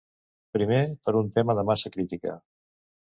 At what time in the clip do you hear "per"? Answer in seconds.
1.09-1.13